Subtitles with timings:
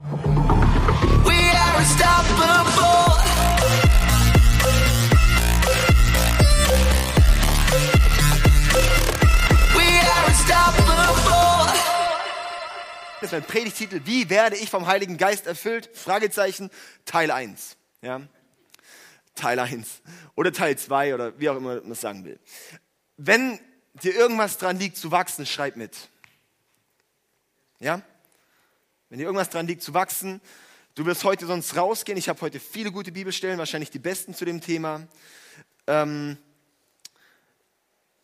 [0.00, 0.08] Das
[13.20, 14.00] ist mein Predigtitel.
[14.06, 15.90] Wie werde ich vom Heiligen Geist erfüllt?
[15.92, 16.70] Fragezeichen,
[17.04, 17.76] Teil 1.
[18.00, 18.22] Ja?
[19.34, 20.00] Teil 1.
[20.34, 22.40] Oder Teil 2 oder wie auch immer man es sagen will.
[23.18, 23.60] Wenn
[24.02, 26.08] dir irgendwas dran liegt zu wachsen, schreib mit.
[27.78, 28.00] Ja?
[29.10, 30.40] Wenn dir irgendwas dran liegt zu wachsen,
[30.94, 32.16] du wirst heute sonst rausgehen.
[32.16, 35.08] Ich habe heute viele gute Bibelstellen, wahrscheinlich die besten zu dem Thema.
[35.88, 36.38] Ähm,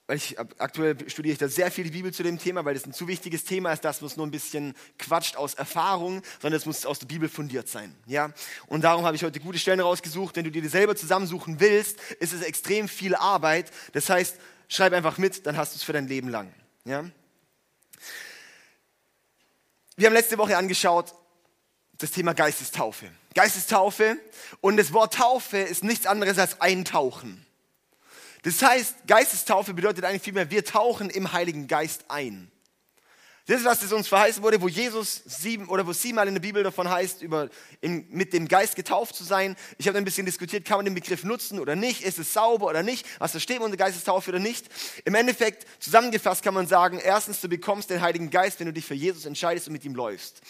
[0.07, 2.87] weil ich aktuell studiere ich da sehr viel die Bibel zu dem Thema, weil es
[2.87, 6.61] ein zu wichtiges Thema ist, dass man es nur ein bisschen quatscht aus Erfahrung, sondern
[6.61, 7.93] es muss aus der Bibel fundiert sein.
[8.07, 8.33] Ja?
[8.69, 10.37] Und darum habe ich heute gute Stellen rausgesucht.
[10.37, 13.73] Wenn du dir die selber zusammensuchen willst, ist es extrem viel Arbeit.
[13.93, 16.55] Das heißt, schreib einfach mit, dann hast du es für dein Leben lang.
[16.85, 17.05] Ja?
[19.99, 21.15] Wir haben letzte Woche angeschaut
[21.97, 23.11] das Thema Geistestaufe.
[23.35, 24.19] Geistestaufe
[24.61, 27.47] und das Wort Taufe ist nichts anderes als Eintauchen.
[28.43, 32.51] Das heißt, Geistestaufe bedeutet eigentlich vielmehr, wir tauchen im Heiligen Geist ein.
[33.47, 36.41] Das ist, was es uns verheißen wurde, wo Jesus sieben oder wo siebenmal in der
[36.41, 37.49] Bibel davon heißt, über,
[37.81, 39.55] in, mit dem Geist getauft zu sein.
[39.79, 42.03] Ich habe ein bisschen diskutiert, kann man den Begriff nutzen oder nicht?
[42.03, 43.07] Ist es sauber oder nicht?
[43.21, 44.67] Was versteht man unter Geistestaufe oder nicht?
[45.05, 48.85] Im Endeffekt, zusammengefasst kann man sagen, erstens, du bekommst den Heiligen Geist, wenn du dich
[48.85, 50.41] für Jesus entscheidest und mit ihm läufst.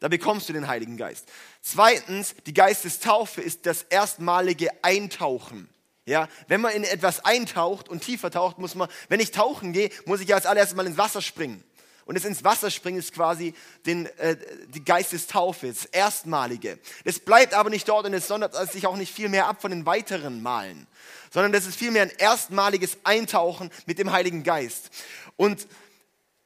[0.00, 1.28] Da bekommst du den Heiligen Geist.
[1.62, 5.68] Zweitens, die Geistestaufe ist das erstmalige Eintauchen.
[6.04, 9.90] Ja, wenn man in etwas eintaucht und tiefer taucht, muss man, wenn ich tauchen gehe,
[10.06, 11.62] muss ich ja als allererstes mal ins Wasser springen.
[12.10, 13.54] Und das ins Wasser springen ist quasi
[13.86, 14.36] den, äh,
[14.74, 16.80] die Geistestaufe, das Erstmalige.
[17.04, 19.70] Das bleibt aber nicht dort und es sondert sich auch nicht viel mehr ab von
[19.70, 20.88] den weiteren Malen,
[21.32, 24.90] sondern das ist vielmehr ein erstmaliges Eintauchen mit dem Heiligen Geist.
[25.36, 25.68] Und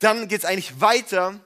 [0.00, 1.40] dann geht es eigentlich weiter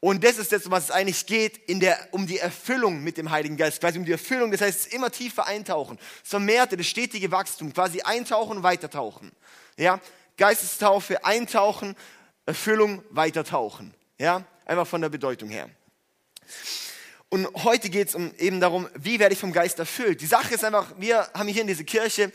[0.00, 3.16] und das ist das, um was es eigentlich geht, in der, um die Erfüllung mit
[3.16, 6.88] dem Heiligen Geist, quasi um die Erfüllung, das heißt, es immer tiefer eintauchen, vermehrte, das
[6.88, 9.32] stetige Wachstum, quasi eintauchen weitertauchen.
[9.78, 9.98] Ja?
[10.36, 11.96] Geistestaufe, eintauchen,
[12.46, 13.94] Erfüllung, weitertauchen.
[14.18, 14.44] Ja?
[14.64, 15.68] Einfach von der Bedeutung her.
[17.28, 20.20] Und heute geht es eben darum, wie werde ich vom Geist erfüllt.
[20.20, 22.30] Die Sache ist einfach, wir haben hier in dieser Kirche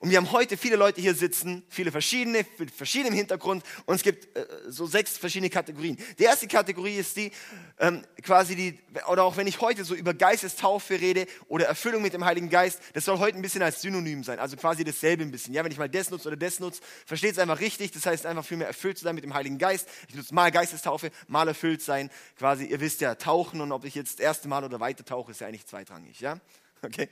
[0.00, 3.64] und wir haben heute viele Leute hier sitzen, viele verschiedene, mit verschiedenem Hintergrund.
[3.84, 5.98] Und es gibt äh, so sechs verschiedene Kategorien.
[6.18, 7.32] Die erste Kategorie ist die,
[7.80, 12.12] ähm, quasi die, oder auch wenn ich heute so über Geistestaufe rede oder Erfüllung mit
[12.12, 14.38] dem Heiligen Geist, das soll heute ein bisschen als Synonym sein.
[14.38, 15.52] Also quasi dasselbe ein bisschen.
[15.52, 17.90] Ja, wenn ich mal das nutze oder das nutze, versteht es einfach richtig.
[17.90, 19.88] Das heißt einfach viel mehr erfüllt zu sein mit dem Heiligen Geist.
[20.08, 22.08] Ich nutze mal Geistestaufe, mal erfüllt sein.
[22.38, 25.32] Quasi, ihr wisst ja, tauchen und ob ich jetzt das erste Mal oder weiter tauche,
[25.32, 26.20] ist ja eigentlich zweitrangig.
[26.20, 26.38] Ja,
[26.82, 27.08] okay.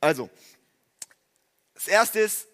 [0.00, 0.28] Also,
[1.84, 2.46] das erste ist,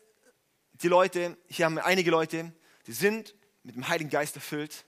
[0.73, 2.51] die Leute, hier haben wir einige Leute,
[2.87, 4.87] die sind mit dem Heiligen Geist erfüllt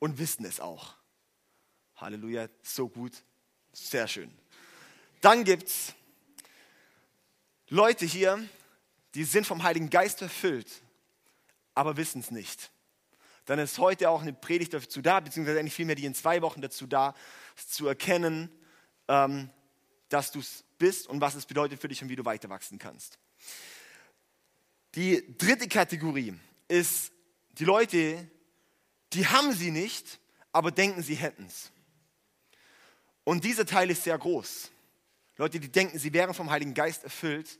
[0.00, 0.96] und wissen es auch.
[1.94, 3.12] Halleluja, so gut,
[3.72, 4.36] sehr schön.
[5.20, 5.94] Dann gibt es
[7.68, 8.44] Leute hier,
[9.14, 10.82] die sind vom Heiligen Geist erfüllt,
[11.72, 12.72] aber wissen es nicht.
[13.44, 16.62] Dann ist heute auch eine Predigt dazu da, beziehungsweise eigentlich vielmehr die in zwei Wochen
[16.62, 17.14] dazu da,
[17.54, 18.50] zu erkennen,
[19.06, 19.50] ähm,
[20.08, 22.80] dass du es bist und was es bedeutet für dich und wie du weiter wachsen
[22.80, 23.20] kannst.
[24.94, 26.34] Die dritte Kategorie
[26.68, 27.12] ist
[27.52, 28.30] die Leute,
[29.12, 30.20] die haben sie nicht,
[30.52, 31.70] aber denken, sie hätten es.
[33.24, 34.70] Und dieser Teil ist sehr groß.
[35.36, 37.58] Leute, die denken, sie wären vom Heiligen Geist erfüllt,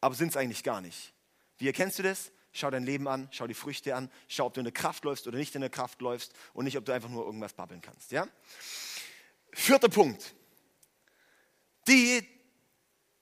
[0.00, 1.12] aber sind es eigentlich gar nicht.
[1.58, 2.32] Wie erkennst du das?
[2.52, 5.26] Schau dein Leben an, schau die Früchte an, schau, ob du in der Kraft läufst
[5.26, 8.12] oder nicht in der Kraft läufst und nicht, ob du einfach nur irgendwas babbeln kannst.
[8.12, 8.26] Ja?
[9.52, 10.34] Vierter Punkt.
[11.86, 12.26] Die,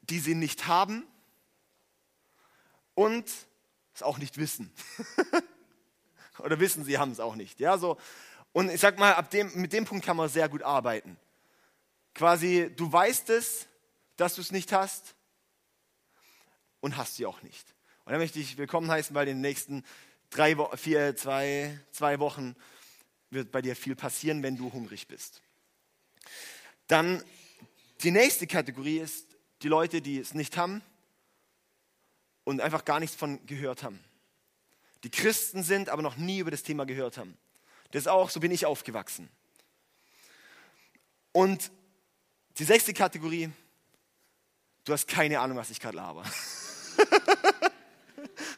[0.02, 1.04] die sie nicht haben,
[2.94, 3.30] und
[3.94, 4.72] es auch nicht wissen.
[6.38, 7.60] Oder wissen, sie haben es auch nicht.
[7.60, 7.96] Ja, so.
[8.52, 11.16] Und ich sag mal, ab dem, mit dem Punkt kann man sehr gut arbeiten.
[12.14, 13.66] Quasi, du weißt es,
[14.16, 15.14] dass du es nicht hast
[16.80, 17.74] und hast sie auch nicht.
[18.04, 19.84] Und dann möchte ich willkommen heißen, weil in den nächsten
[20.30, 22.54] drei, vier, zwei, zwei Wochen
[23.30, 25.42] wird bei dir viel passieren, wenn du hungrig bist.
[26.86, 27.22] Dann
[28.02, 29.26] die nächste Kategorie ist
[29.62, 30.82] die Leute, die es nicht haben
[32.44, 33.98] und einfach gar nichts von gehört haben.
[35.02, 37.36] Die Christen sind, aber noch nie über das Thema gehört haben.
[37.90, 39.28] Das ist auch, so bin ich aufgewachsen.
[41.32, 41.70] Und
[42.58, 43.50] die sechste Kategorie,
[44.84, 46.24] du hast keine Ahnung, was ich gerade laber.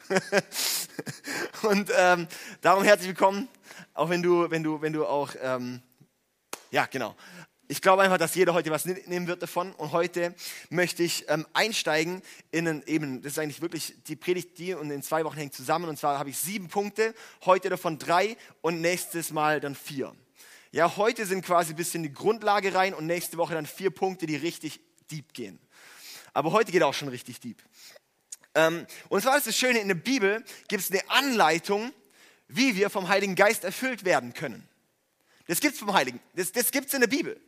[1.62, 2.28] und ähm,
[2.60, 3.48] darum herzlich willkommen,
[3.94, 5.82] auch wenn du, wenn du, wenn du auch, ähm,
[6.70, 7.16] ja genau,
[7.68, 9.72] ich glaube einfach, dass jeder heute was nehmen wird davon.
[9.72, 10.34] Und heute
[10.70, 14.90] möchte ich ähm, einsteigen in einen, eben, das ist eigentlich wirklich die Predigt, die und
[14.90, 15.88] in zwei Wochen hängt zusammen.
[15.88, 17.14] Und zwar habe ich sieben Punkte,
[17.44, 20.14] heute davon drei und nächstes Mal dann vier.
[20.70, 24.26] Ja, heute sind quasi ein bisschen die Grundlage rein und nächste Woche dann vier Punkte,
[24.26, 24.80] die richtig
[25.10, 25.58] deep gehen.
[26.34, 27.62] Aber heute geht auch schon richtig deep.
[28.54, 31.92] Ähm, und zwar ist das Schöne, in der Bibel gibt es eine Anleitung,
[32.48, 34.68] wie wir vom Heiligen Geist erfüllt werden können.
[35.46, 37.40] Das gibt es vom Heiligen, das, das gibt es in der Bibel.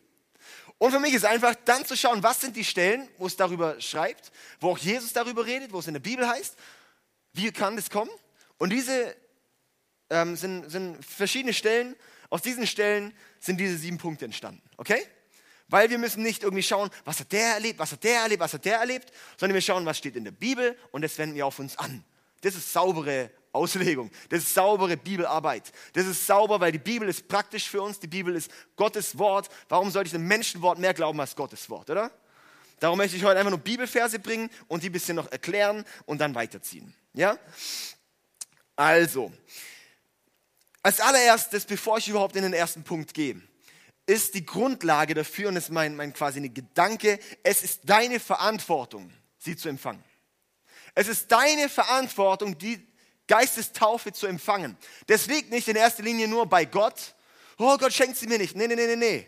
[0.79, 3.81] Und für mich ist einfach dann zu schauen, was sind die Stellen, wo es darüber
[3.81, 4.31] schreibt,
[4.61, 6.57] wo auch Jesus darüber redet, wo es in der Bibel heißt,
[7.33, 8.11] wie kann das kommen?
[8.59, 9.15] Und diese
[10.11, 11.97] ähm, sind, sind verschiedene Stellen.
[12.31, 14.63] Aus diesen Stellen sind diese sieben Punkte entstanden.
[14.77, 15.05] Okay?
[15.69, 18.53] Weil wir müssen nicht irgendwie schauen, was hat der erlebt, was hat der erlebt, was
[18.55, 21.47] hat der erlebt, sondern wir schauen, was steht in der Bibel und das wenden wir
[21.47, 22.05] auf uns an.
[22.41, 24.11] Das ist saubere Auslegung.
[24.29, 25.73] Das ist saubere Bibelarbeit.
[25.93, 27.99] Das ist sauber, weil die Bibel ist praktisch für uns.
[27.99, 29.49] Die Bibel ist Gottes Wort.
[29.69, 32.11] Warum sollte ich dem Menschenwort mehr glauben als Gottes Wort, oder?
[32.81, 36.21] Darum möchte ich heute einfach nur Bibelverse bringen und die ein bisschen noch erklären und
[36.21, 36.95] dann weiterziehen.
[37.13, 37.39] Ja?
[38.77, 39.33] Also,
[40.83, 43.41] als allererstes, bevor ich überhaupt in den ersten Punkt gehe,
[44.07, 49.13] ist die Grundlage dafür und ist mein, mein quasi ein Gedanke, es ist deine Verantwortung,
[49.39, 50.03] sie zu empfangen.
[50.95, 52.88] Es ist deine Verantwortung, die
[53.29, 54.77] Geistestaufe zu empfangen.
[55.07, 57.15] Das liegt nicht in erster Linie nur bei Gott.
[57.59, 58.57] Oh, Gott schenkt sie mir nicht.
[58.57, 59.27] Nee, nee, nee, nee, nee.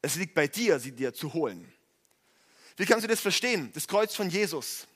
[0.00, 1.72] Es liegt bei dir, sie dir zu holen.
[2.76, 3.70] Wie kannst du das verstehen?
[3.74, 4.88] Das Kreuz von Jesus.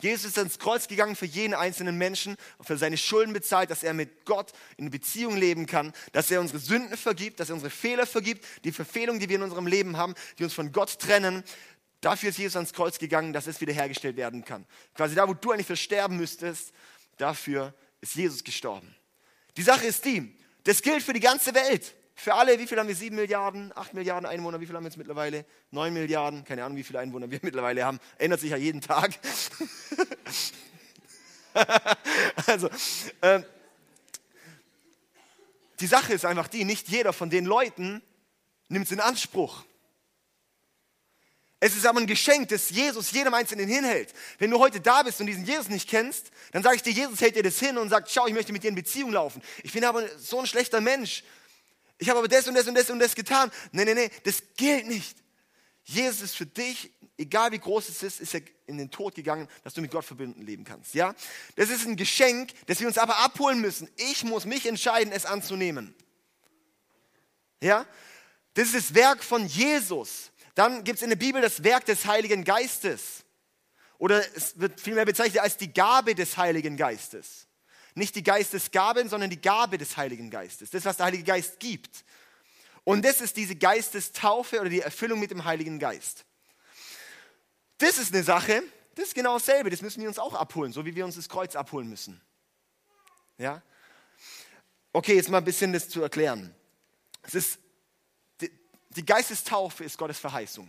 [0.00, 3.94] Jesus ist ans Kreuz gegangen für jeden einzelnen Menschen, für seine Schulden bezahlt, dass er
[3.94, 8.06] mit Gott in Beziehung leben kann, dass er unsere Sünden vergibt, dass er unsere Fehler
[8.06, 11.44] vergibt, die Verfehlungen, die wir in unserem Leben haben, die uns von Gott trennen.
[12.04, 14.66] Dafür ist Jesus ans Kreuz gegangen, dass es wiederhergestellt werden kann.
[14.94, 16.74] Quasi da, wo du eigentlich versterben müsstest,
[17.16, 17.72] dafür
[18.02, 18.94] ist Jesus gestorben.
[19.56, 21.94] Die Sache ist die, das gilt für die ganze Welt.
[22.14, 22.94] Für alle, wie viel haben wir?
[22.94, 25.46] Sieben Milliarden, acht Milliarden Einwohner, wie viel haben wir jetzt mittlerweile?
[25.70, 27.98] Neun Milliarden, keine Ahnung, wie viele Einwohner wir mittlerweile haben.
[28.18, 29.18] Ändert sich ja jeden Tag.
[32.46, 32.68] also,
[33.22, 33.46] ähm,
[35.80, 38.02] die Sache ist einfach die, nicht jeder von den Leuten
[38.68, 39.64] nimmt es in Anspruch.
[41.64, 44.12] Es ist aber ein Geschenk, das Jesus jedem Einzelnen hinhält.
[44.36, 47.22] Wenn du heute da bist und diesen Jesus nicht kennst, dann sage ich dir, Jesus
[47.22, 49.40] hält dir das hin und sagt, schau, ich möchte mit dir in Beziehung laufen.
[49.62, 51.24] Ich bin aber so ein schlechter Mensch.
[51.96, 53.50] Ich habe aber das und das und das und das getan.
[53.72, 55.16] Nee, nee, nee, das gilt nicht.
[55.84, 59.48] Jesus ist für dich, egal wie groß es ist, ist er in den Tod gegangen,
[59.62, 60.92] dass du mit Gott verbunden leben kannst.
[60.92, 61.14] Ja?
[61.56, 63.88] Das ist ein Geschenk, das wir uns aber abholen müssen.
[63.96, 65.94] Ich muss mich entscheiden, es anzunehmen.
[67.62, 67.86] Ja?
[68.52, 70.30] Das ist das Werk von Jesus.
[70.54, 73.24] Dann gibt es in der Bibel das Werk des Heiligen Geistes.
[73.98, 77.46] Oder es wird vielmehr bezeichnet als die Gabe des Heiligen Geistes.
[77.94, 80.70] Nicht die Geistesgaben, sondern die Gabe des Heiligen Geistes.
[80.70, 82.04] Das, was der Heilige Geist gibt.
[82.82, 86.24] Und das ist diese Geistestaufe oder die Erfüllung mit dem Heiligen Geist.
[87.78, 88.62] Das ist eine Sache,
[88.94, 89.70] das ist genau dasselbe.
[89.70, 92.20] Das müssen wir uns auch abholen, so wie wir uns das Kreuz abholen müssen.
[93.38, 93.62] Ja?
[94.92, 96.54] Okay, jetzt mal ein bisschen das zu erklären.
[97.22, 97.58] Es ist,
[98.96, 100.68] die, Geistestaufe ist Gottes Verheißung.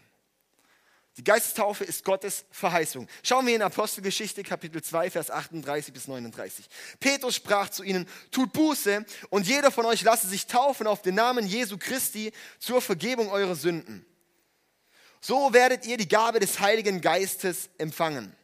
[1.17, 3.07] Die Geistestaufe ist Gottes Verheißung.
[3.23, 6.65] Schauen wir in Apostelgeschichte Kapitel 2, Vers 38 bis 39.
[6.99, 11.15] Petrus sprach zu ihnen, tut Buße und jeder von euch lasse sich taufen auf den
[11.15, 14.05] Namen Jesu Christi zur Vergebung eurer Sünden.
[15.21, 18.35] So werdet ihr die Gabe des Heiligen Geistes empfangen.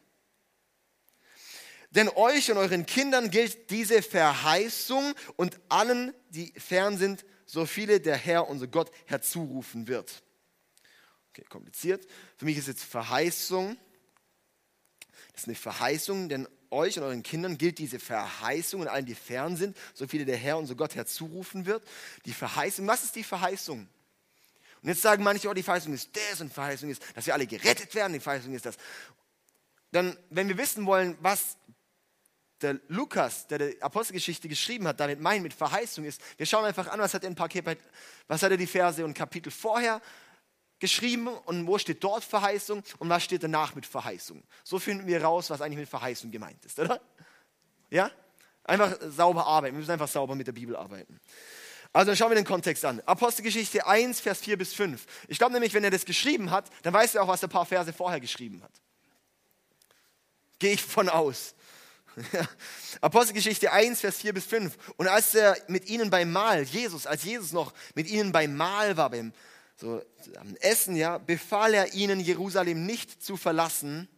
[1.90, 8.00] Denn euch und euren Kindern gilt diese Verheißung und allen, die fern sind, so viele
[8.00, 10.22] der Herr, unser Gott, herzurufen wird.
[11.28, 12.06] Okay, kompliziert.
[12.38, 13.76] Für mich ist jetzt Verheißung.
[15.32, 19.14] Das ist eine Verheißung, denn euch und euren Kindern gilt diese Verheißung und allen, die
[19.14, 21.86] fern sind, so viele der Herr, unser Gott, herzurufen wird.
[22.24, 23.86] Die Verheißung, was ist die Verheißung?
[24.82, 27.46] Und jetzt sagen manche, oh, die Verheißung ist das und Verheißung ist, dass wir alle
[27.46, 28.78] gerettet werden, die Verheißung ist das.
[29.90, 31.58] Dann, wenn wir wissen wollen, was
[32.62, 36.88] der Lukas, der die Apostelgeschichte geschrieben hat, damit meint mit Verheißung ist, wir schauen einfach
[36.88, 37.48] an, was hat er ein paar
[38.28, 40.00] was hat er die Verse und Kapitel vorher
[40.78, 44.42] geschrieben und wo steht dort Verheißung und was steht danach mit Verheißung.
[44.64, 47.00] So finden wir raus, was eigentlich mit Verheißung gemeint ist, oder?
[47.90, 48.10] Ja?
[48.64, 49.74] Einfach sauber arbeiten.
[49.74, 51.20] Wir müssen einfach sauber mit der Bibel arbeiten.
[51.92, 53.00] Also dann schauen wir den Kontext an.
[53.04, 55.04] Apostelgeschichte 1, Vers 4 bis 5.
[55.28, 57.52] Ich glaube nämlich, wenn er das geschrieben hat, dann weiß er auch, was er ein
[57.52, 58.72] paar Verse vorher geschrieben hat.
[60.58, 61.54] Gehe ich von aus.
[63.00, 64.76] Apostelgeschichte 1, Vers 4 bis 5.
[64.96, 68.96] Und als er mit ihnen beim Mahl, Jesus, als Jesus noch mit ihnen beim Mahl
[68.96, 69.32] war, beim
[69.76, 70.02] so
[70.38, 74.08] am Essen, ja, befahl er ihnen, Jerusalem nicht zu verlassen,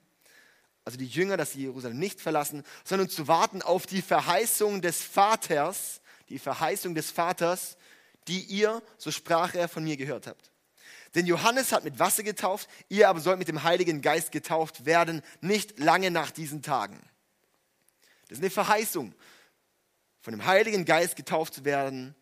[0.85, 5.03] also die Jünger, dass sie Jerusalem nicht verlassen, sondern zu warten auf die Verheißung des
[5.03, 7.79] Vaters, die Verheißung des Vaters,
[8.29, 10.51] die ihr, so sprach er, von mir gehört habt.
[11.15, 15.23] Denn Johannes hat mit Wasser getauft, ihr aber sollt mit dem Heiligen Geist getauft werden,
[15.41, 17.01] nicht lange nach diesen Tagen.
[18.29, 19.15] Das ist eine Verheißung,
[20.21, 22.15] von dem Heiligen Geist getauft zu werden,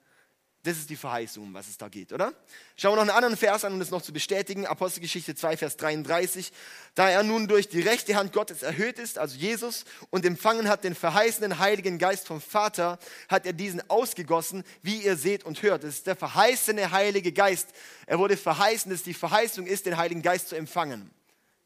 [0.65, 2.33] Das ist die Verheißung, um was es da geht, oder?
[2.77, 4.65] Schauen wir noch einen anderen Vers an, um das noch zu bestätigen.
[4.65, 6.53] Apostelgeschichte 2, Vers 33.
[6.95, 10.85] Da er nun durch die rechte Hand Gottes erhöht ist, also Jesus, und empfangen hat
[10.85, 15.83] den verheißenen Heiligen Geist vom Vater, hat er diesen ausgegossen, wie ihr seht und hört.
[15.83, 17.71] Das ist der verheißene Heilige Geist.
[18.07, 21.11] Er wurde verheißen, dass die Verheißung ist, den Heiligen Geist zu empfangen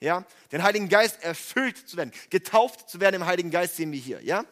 [0.07, 3.99] ja, den Heiligen Geist erfüllt zu werden, getauft zu werden im Heiligen Geist sehen wir
[3.99, 4.45] hier, ja.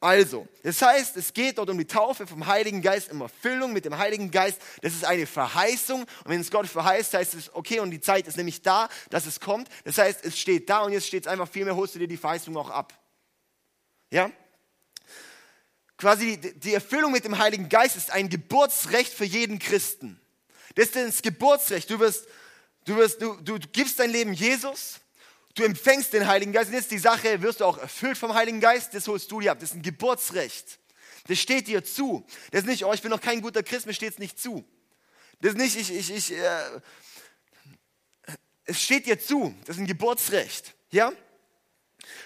[0.00, 3.84] Also, das heißt, es geht dort um die Taufe vom Heiligen Geist, um Erfüllung mit
[3.84, 4.62] dem Heiligen Geist.
[4.80, 8.28] Das ist eine Verheißung und wenn es Gott verheißt, heißt es, okay, und die Zeit
[8.28, 9.68] ist nämlich da, dass es kommt.
[9.84, 12.16] Das heißt, es steht da und jetzt steht es einfach, vielmehr holst du dir die
[12.16, 12.94] Verheißung auch ab.
[14.12, 14.30] Ja?
[15.96, 20.20] Quasi die Erfüllung mit dem Heiligen Geist ist ein Geburtsrecht für jeden Christen.
[20.76, 21.90] Das ist das Geburtsrecht.
[21.90, 22.28] Du wirst
[22.84, 25.00] Du, wirst, du, du, gibst dein Leben Jesus,
[25.54, 26.70] du empfängst den Heiligen Geist.
[26.70, 29.52] Und jetzt die Sache, wirst du auch erfüllt vom Heiligen Geist, das holst du dir
[29.52, 29.58] ab.
[29.60, 30.78] Das ist ein Geburtsrecht.
[31.28, 32.26] Das steht dir zu.
[32.50, 34.64] Das ist nicht, oh, ich bin noch kein guter Christ, mir steht es nicht zu.
[35.40, 36.80] Das ist nicht, ich, ich, ich, äh,
[38.64, 39.54] es steht dir zu.
[39.64, 40.74] Das ist ein Geburtsrecht.
[40.90, 41.12] Ja?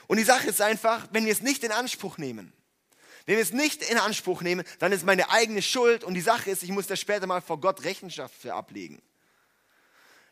[0.07, 2.53] Und die Sache ist einfach, wenn wir es nicht in Anspruch nehmen,
[3.27, 6.51] wenn wir es nicht in Anspruch nehmen, dann ist meine eigene Schuld und die Sache
[6.51, 9.03] ist, ich muss da später mal vor Gott Rechenschaft für ablegen.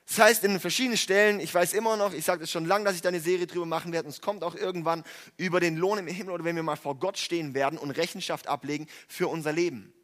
[0.06, 2.94] Das heißt, in verschiedenen Stellen, ich weiß immer noch, ich sage es schon lange, dass
[2.94, 5.02] ich da eine Serie drüber machen werde, und es kommt auch irgendwann
[5.36, 8.46] über den Lohn im Himmel oder wenn wir mal vor Gott stehen werden und Rechenschaft
[8.46, 9.94] ablegen für unser Leben.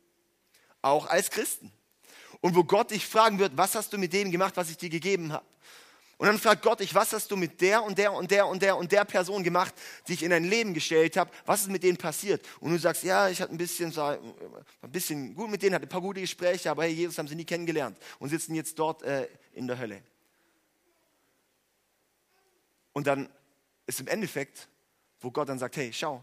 [0.81, 1.71] Auch als Christen.
[2.41, 4.89] Und wo Gott dich fragen wird, was hast du mit dem gemacht, was ich dir
[4.89, 5.45] gegeben habe?
[6.21, 8.61] Und dann fragt Gott dich, was hast du mit der und der und der und
[8.61, 9.75] der und der Person gemacht,
[10.07, 11.31] die ich in dein Leben gestellt habe?
[11.47, 12.47] Was ist mit denen passiert?
[12.61, 15.89] Und du sagst, ja, ich hatte ein bisschen, ein bisschen gut mit denen, hatte ein
[15.89, 19.29] paar gute Gespräche, aber hey, Jesus haben sie nie kennengelernt und sitzen jetzt dort äh,
[19.55, 20.03] in der Hölle.
[22.93, 23.31] Und dann
[23.87, 24.69] ist im Endeffekt,
[25.21, 26.23] wo Gott dann sagt, hey, schau,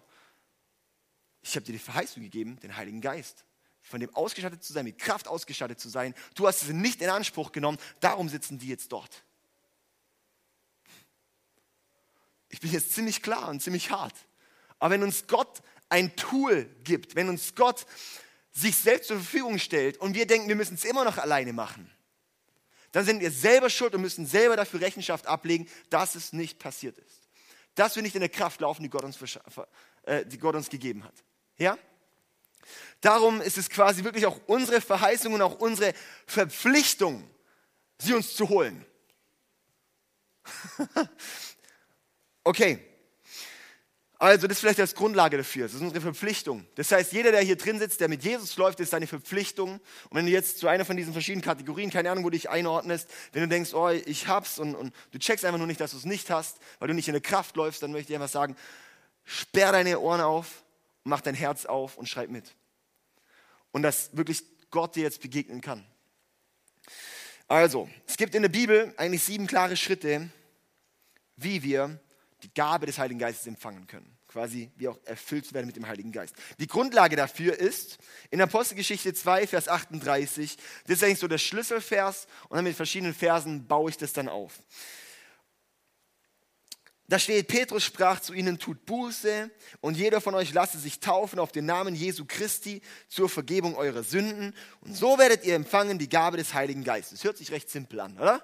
[1.41, 3.45] ich habe dir die Verheißung gegeben, den Heiligen Geist,
[3.81, 6.13] von dem ausgestattet zu sein, mit Kraft ausgestattet zu sein.
[6.35, 9.23] Du hast es nicht in Anspruch genommen, darum sitzen die jetzt dort.
[12.57, 14.15] Ich bin jetzt ziemlich klar und ziemlich hart.
[14.79, 17.85] Aber wenn uns Gott ein Tool gibt, wenn uns Gott
[18.51, 21.87] sich selbst zur Verfügung stellt und wir denken, wir müssen es immer noch alleine machen,
[22.93, 26.97] dann sind wir selber schuld und müssen selber dafür Rechenschaft ablegen, dass es nicht passiert
[26.97, 27.29] ist.
[27.75, 29.19] Dass wir nicht in der Kraft laufen, die Gott uns,
[30.01, 31.13] äh, die Gott uns gegeben hat.
[31.59, 31.77] Ja?
[33.01, 35.93] Darum ist es quasi wirklich auch unsere Verheißung und auch unsere
[36.25, 37.29] Verpflichtung,
[37.99, 38.83] sie uns zu holen.
[42.47, 42.79] okay,
[44.19, 45.65] also das ist vielleicht als Grundlage dafür.
[45.65, 46.65] Das ist unsere Verpflichtung.
[46.73, 49.73] Das heißt, jeder, der hier drin sitzt, der mit Jesus läuft, ist seine Verpflichtung.
[49.73, 52.49] Und wenn du jetzt zu einer von diesen verschiedenen Kategorien, keine Ahnung, wo du dich
[52.49, 55.91] einordnest, wenn du denkst, oh, ich hab's und, und du checkst einfach nur nicht, dass
[55.91, 58.31] du es nicht hast, weil du nicht in der Kraft läufst, dann möchte ich einfach
[58.31, 58.55] sagen,
[59.23, 60.63] sperr deine Ohren auf,
[61.03, 62.55] mach dein Herz auf und schreib mit.
[63.71, 65.85] Und dass wirklich Gott dir jetzt begegnen kann.
[67.47, 70.29] Also, es gibt in der Bibel eigentlich sieben klare Schritte,
[71.35, 71.99] wie wir
[72.47, 74.17] die Gabe des Heiligen Geistes empfangen können.
[74.27, 76.35] Quasi wie auch erfüllt werden mit dem Heiligen Geist.
[76.59, 77.97] Die Grundlage dafür ist
[78.29, 80.57] in Apostelgeschichte 2, Vers 38.
[80.85, 84.29] Das ist eigentlich so der Schlüsselvers und dann mit verschiedenen Versen baue ich das dann
[84.29, 84.53] auf.
[87.09, 89.49] Da steht, Petrus sprach zu ihnen, tut Buße
[89.79, 94.03] und jeder von euch lasse sich taufen auf den Namen Jesu Christi zur Vergebung eurer
[94.03, 97.23] Sünden und so werdet ihr empfangen die Gabe des Heiligen Geistes.
[97.23, 98.43] Hört sich recht simpel an, oder?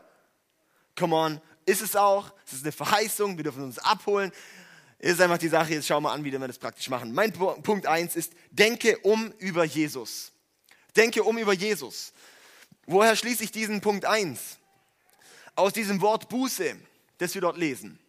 [0.97, 2.33] Come on, ist es auch.
[2.45, 4.31] Es ist eine Verheißung, wir dürfen uns abholen.
[4.99, 7.13] Ist einfach die Sache, jetzt schauen wir an, wie wir das praktisch machen.
[7.13, 10.31] Mein Punkt 1 ist, denke um über Jesus.
[10.95, 12.13] Denke um über Jesus.
[12.85, 14.39] Woher schließe ich diesen Punkt 1?
[15.55, 16.75] Aus diesem Wort Buße,
[17.17, 17.99] das wir dort lesen.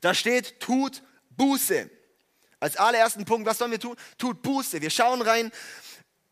[0.00, 1.90] Da steht, tut Buße.
[2.60, 3.96] Als allerersten Punkt, was sollen wir tun?
[4.16, 4.80] Tut Buße.
[4.80, 5.50] Wir schauen rein,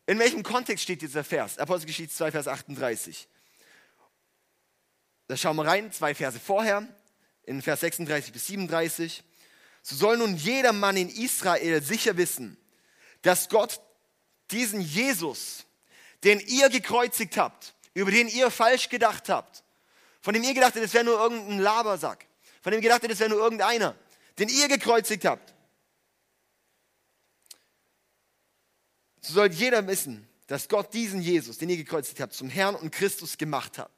[0.05, 1.57] in welchem Kontext steht dieser Vers?
[1.57, 3.27] Apostelgeschichte 2, Vers 38.
[5.27, 6.87] Da schauen wir rein, zwei Verse vorher,
[7.43, 9.23] in Vers 36 bis 37.
[9.81, 12.57] So soll nun jeder Mann in Israel sicher wissen,
[13.21, 13.81] dass Gott
[14.51, 15.65] diesen Jesus,
[16.23, 19.63] den ihr gekreuzigt habt, über den ihr falsch gedacht habt,
[20.21, 22.25] von dem ihr gedacht habt, das wäre nur irgendein Labersack,
[22.61, 23.95] von dem ihr gedacht habt, das wäre nur irgendeiner,
[24.39, 25.53] den ihr gekreuzigt habt.
[29.21, 32.91] So soll jeder wissen, dass Gott diesen Jesus, den ihr gekreuzigt habt, zum Herrn und
[32.91, 33.91] Christus gemacht hat.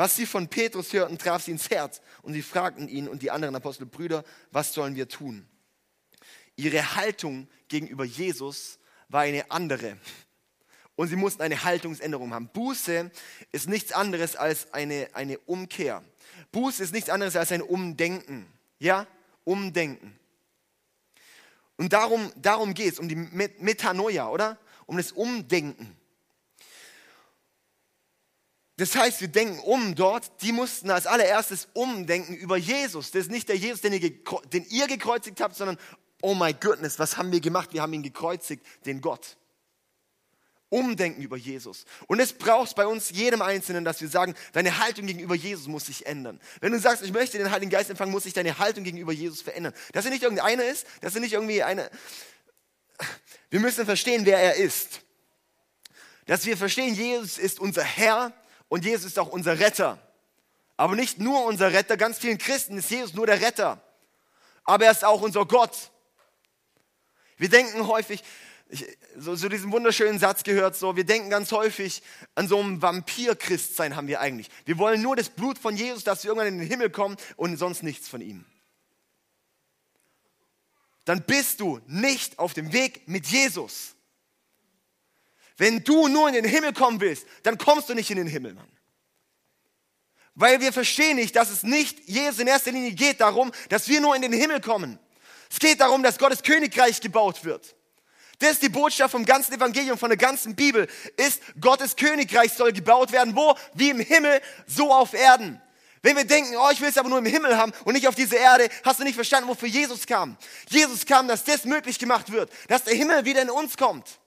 [0.00, 3.30] Was sie von Petrus hörten, traf sie ins Herz und sie fragten ihn und die
[3.30, 5.46] anderen Apostel, Brüder, was sollen wir tun?
[6.56, 8.78] Ihre Haltung gegenüber Jesus
[9.10, 9.98] war eine andere.
[10.96, 12.48] Und sie mussten eine Haltungsänderung haben.
[12.48, 13.10] Buße
[13.52, 16.02] ist nichts anderes als eine, eine Umkehr.
[16.50, 18.46] Buße ist nichts anderes als ein Umdenken.
[18.78, 19.06] Ja?
[19.44, 20.18] Umdenken.
[21.76, 24.56] Und darum, darum geht es, um die Metanoia, oder?
[24.86, 25.94] Um das Umdenken.
[28.80, 33.10] Das heißt, wir denken um dort, die mussten als allererstes umdenken über Jesus.
[33.10, 34.10] Das ist nicht der Jesus, den ihr,
[34.54, 35.76] den ihr gekreuzigt habt, sondern,
[36.22, 37.74] oh my goodness, was haben wir gemacht?
[37.74, 39.36] Wir haben ihn gekreuzigt, den Gott.
[40.70, 41.84] Umdenken über Jesus.
[42.06, 45.84] Und es braucht bei uns jedem Einzelnen, dass wir sagen, deine Haltung gegenüber Jesus muss
[45.84, 46.40] sich ändern.
[46.62, 49.42] Wenn du sagst, ich möchte den Heiligen Geist empfangen, muss sich deine Haltung gegenüber Jesus
[49.42, 49.74] verändern.
[49.92, 51.90] Dass er nicht irgendeiner ist, dass er nicht irgendwie eine...
[53.50, 55.02] Wir müssen verstehen, wer er ist.
[56.24, 58.32] Dass wir verstehen, Jesus ist unser Herr
[58.70, 59.98] und Jesus ist auch unser Retter.
[60.78, 63.82] Aber nicht nur unser Retter, ganz vielen Christen ist Jesus nur der Retter.
[64.64, 65.90] Aber er ist auch unser Gott.
[67.36, 68.22] Wir denken häufig,
[68.68, 68.86] ich,
[69.16, 72.00] so, so diesen wunderschönen Satz gehört so, wir denken ganz häufig
[72.36, 74.48] an so ein Vampir-Christsein haben wir eigentlich.
[74.64, 77.56] Wir wollen nur das Blut von Jesus, dass wir irgendwann in den Himmel kommen und
[77.56, 78.44] sonst nichts von ihm.
[81.04, 83.96] Dann bist du nicht auf dem Weg mit Jesus.
[85.60, 88.54] Wenn du nur in den Himmel kommen willst, dann kommst du nicht in den Himmel,
[88.54, 88.72] Mann.
[90.34, 94.00] Weil wir verstehen nicht, dass es nicht Jesus in erster Linie geht darum, dass wir
[94.00, 94.98] nur in den Himmel kommen.
[95.50, 97.76] Es geht darum, dass Gottes Königreich gebaut wird.
[98.38, 100.88] Das ist die Botschaft vom ganzen Evangelium, von der ganzen Bibel,
[101.18, 103.36] ist, Gottes Königreich soll gebaut werden.
[103.36, 103.54] Wo?
[103.74, 105.60] Wie im Himmel, so auf Erden.
[106.00, 108.14] Wenn wir denken, oh, ich will es aber nur im Himmel haben und nicht auf
[108.14, 110.38] dieser Erde, hast du nicht verstanden, wofür Jesus kam.
[110.70, 114.20] Jesus kam, dass das möglich gemacht wird, dass der Himmel wieder in uns kommt.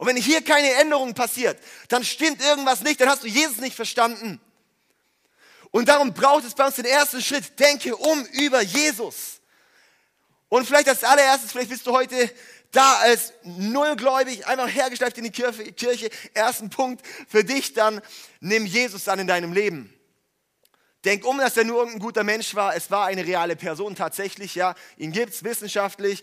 [0.00, 3.76] Und wenn hier keine Änderung passiert, dann stimmt irgendwas nicht, dann hast du Jesus nicht
[3.76, 4.40] verstanden.
[5.72, 7.60] Und darum braucht es bei uns den ersten Schritt.
[7.60, 9.42] Denke um über Jesus.
[10.48, 12.32] Und vielleicht als allererstes, vielleicht bist du heute
[12.70, 16.08] da als nullgläubig, einfach hergeschleift in die Kirche.
[16.32, 18.00] Ersten Punkt für dich dann,
[18.40, 19.92] nimm Jesus an in deinem Leben.
[21.04, 22.74] Denk um, dass er nur irgendein guter Mensch war.
[22.74, 24.74] Es war eine reale Person tatsächlich, ja.
[24.98, 26.22] Ihn gibt's wissenschaftlich,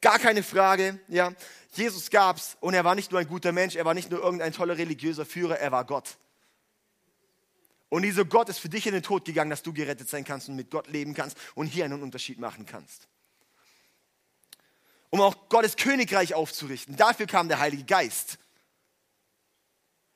[0.00, 1.32] gar keine Frage, ja.
[1.72, 4.52] Jesus gab's und er war nicht nur ein guter Mensch, er war nicht nur irgendein
[4.52, 6.16] toller religiöser Führer, er war Gott.
[7.88, 10.48] Und dieser Gott ist für dich in den Tod gegangen, dass du gerettet sein kannst
[10.48, 13.08] und mit Gott leben kannst und hier einen Unterschied machen kannst.
[15.10, 16.96] Um auch Gottes Königreich aufzurichten.
[16.96, 18.38] Dafür kam der Heilige Geist.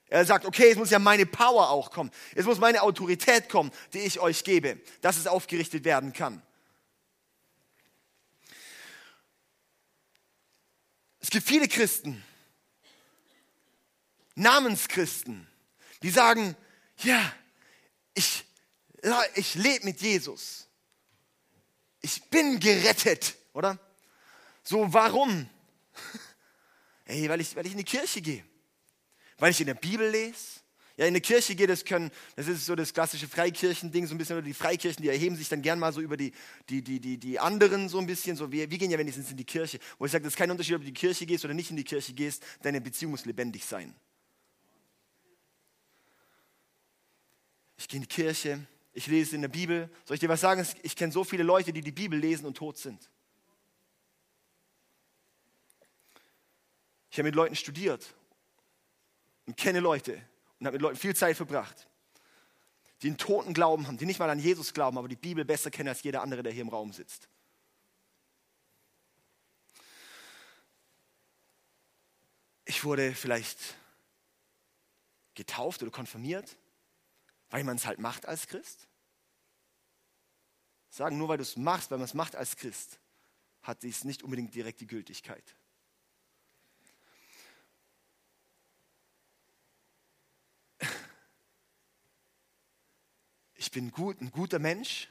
[0.09, 2.11] Er sagt, okay, es muss ja meine Power auch kommen.
[2.35, 6.43] Es muss meine Autorität kommen, die ich euch gebe, dass es aufgerichtet werden kann.
[11.23, 12.23] Es gibt viele Christen,
[14.35, 15.47] Namenschristen,
[16.03, 16.57] die sagen,
[16.99, 17.33] ja,
[18.13, 18.45] ich,
[19.37, 20.69] ich lebe mit Jesus.
[22.01, 23.79] Ich bin gerettet, oder?
[24.65, 25.49] So, warum?
[27.05, 28.45] Ey, weil ich, weil ich in die Kirche gehe.
[29.39, 30.62] Weil ich in der Bibel lese.
[30.97, 34.19] Ja, in der Kirche geht das können, das ist so das klassische Freikirchending, so ein
[34.19, 36.33] bisschen, oder die Freikirchen, die erheben sich dann gern mal so über die,
[36.69, 39.37] die, die, die, die anderen so ein bisschen, so wir, wir gehen ja wenigstens in
[39.39, 39.79] die Kirche.
[39.99, 41.71] Wo ich sage, das ist kein Unterschied, ob du in die Kirche gehst oder nicht
[41.71, 43.95] in die Kirche gehst, deine Beziehung muss lebendig sein.
[47.79, 49.89] Ich gehe in die Kirche, ich lese in der Bibel.
[50.05, 50.67] Soll ich dir was sagen?
[50.83, 53.09] Ich kenne so viele Leute, die die Bibel lesen und tot sind.
[57.11, 58.15] Ich habe mit Leuten studiert
[59.47, 60.23] und kenne Leute
[60.63, 61.89] und habe mit Leuten viel Zeit verbracht,
[63.03, 65.73] die einen toten Glauben haben, die nicht mal an Jesus glauben, aber die Bibel besser
[65.73, 67.29] kennen als jeder andere, der hier im Raum sitzt.
[72.65, 73.59] Ich wurde vielleicht
[75.35, 76.57] getauft oder konfirmiert,
[77.51, 78.87] weil man es halt macht als Christ.
[80.91, 83.01] Sagen, nur weil du es machst, weil man es macht als Christ,
[83.63, 85.57] hat dies nicht unbedingt direkt die Gültigkeit.
[93.63, 95.09] Ich bin gut, ein guter Mensch,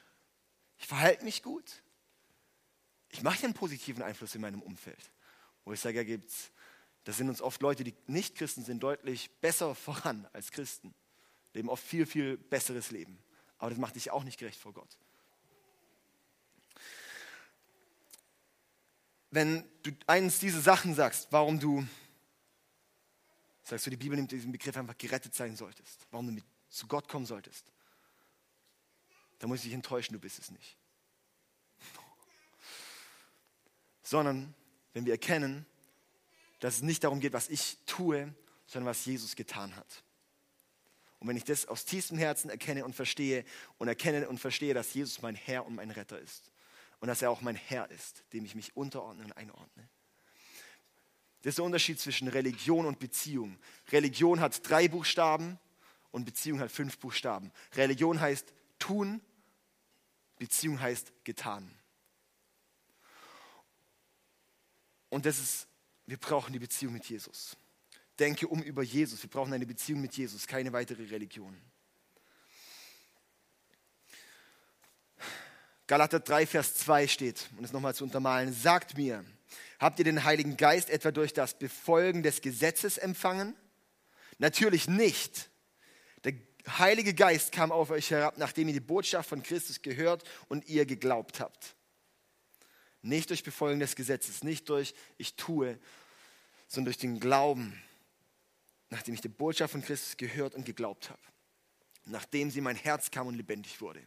[0.78, 1.82] ich verhalte mich gut,
[3.08, 5.12] ich mache einen positiven Einfluss in meinem Umfeld.
[5.64, 6.52] Wo ich sage, da gibt's,
[7.06, 10.94] da sind uns oft Leute, die nicht Christen sind, deutlich besser voran als Christen,
[11.54, 13.24] leben oft viel, viel besseres Leben.
[13.58, 14.98] Aber das macht dich auch nicht gerecht vor Gott.
[19.30, 21.88] Wenn du eines dieser Sachen sagst, warum du,
[23.64, 26.86] sagst du, die Bibel nimmt diesen Begriff einfach gerettet sein solltest, warum du mit, zu
[26.88, 27.72] Gott kommen solltest,
[29.42, 30.78] dann muss ich dich enttäuschen, du bist es nicht.
[34.04, 34.54] Sondern
[34.94, 35.66] wenn wir erkennen,
[36.60, 38.32] dass es nicht darum geht, was ich tue,
[38.68, 40.04] sondern was Jesus getan hat.
[41.20, 43.44] Und wenn ich das aus tiefstem Herzen erkenne und verstehe
[43.80, 46.52] und erkenne und verstehe, dass Jesus mein Herr und mein Retter ist
[47.00, 49.90] und dass er auch mein Herr ist, dem ich mich unterordne und einordne.
[51.42, 53.58] Das ist der Unterschied zwischen Religion und Beziehung.
[53.92, 55.58] Religion hat drei Buchstaben
[56.12, 57.52] und Beziehung hat fünf Buchstaben.
[57.74, 59.20] Religion heißt tun,
[60.42, 61.72] Beziehung heißt getan.
[65.10, 65.68] Und das ist,
[66.08, 67.56] wir brauchen die Beziehung mit Jesus.
[68.18, 69.22] denke um über Jesus.
[69.22, 71.56] Wir brauchen eine Beziehung mit Jesus, keine weitere Religion.
[75.86, 79.24] Galater 3, Vers 2 steht, um es nochmal zu untermalen, sagt mir,
[79.78, 83.56] habt ihr den Heiligen Geist etwa durch das Befolgen des Gesetzes empfangen?
[84.40, 85.51] Natürlich nicht.
[86.68, 90.86] Heilige Geist kam auf euch herab, nachdem ihr die Botschaft von Christus gehört und ihr
[90.86, 91.76] geglaubt habt.
[93.02, 95.80] Nicht durch Befolgen des Gesetzes, nicht durch ich tue,
[96.68, 97.82] sondern durch den Glauben,
[98.90, 101.22] nachdem ich die Botschaft von Christus gehört und geglaubt habe.
[102.06, 104.02] Nachdem sie in mein Herz kam und lebendig wurde.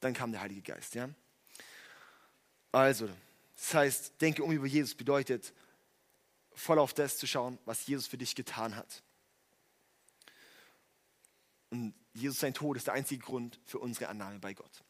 [0.00, 0.94] Dann kam der Heilige Geist.
[0.94, 1.08] Ja?
[2.72, 3.08] Also,
[3.56, 5.52] das heißt, denke um über Jesus bedeutet,
[6.54, 9.02] voll auf das zu schauen, was Jesus für dich getan hat.
[11.70, 14.82] Und Jesus sein Tod ist der einzige Grund für unsere Annahme bei Gott.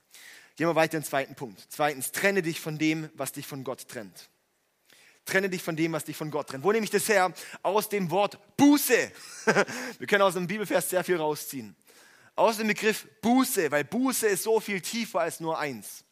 [0.57, 1.67] Gehen wir weiter in den zweiten Punkt.
[1.69, 4.31] Zweitens, trenne dich von dem, was dich von Gott trennt.
[5.27, 6.65] Trenne dich von dem, was dich von Gott trennt.
[6.65, 7.33] Wo nehme ich das her?
[7.63, 9.13] Aus dem Wort Buße.
[9.99, 11.77] Wir können aus dem Bibelvers sehr viel rausziehen.
[12.37, 16.05] Aus dem Begriff Buße, weil Buße ist so viel tiefer als nur eins.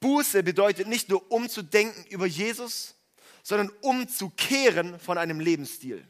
[0.00, 2.94] Buße bedeutet nicht nur umzudenken über Jesus,
[3.42, 6.06] sondern umzukehren von einem Lebensstil.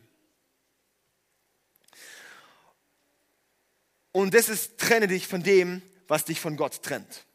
[4.17, 7.27] Und das ist, trenne dich von dem, was dich von Gott trennt.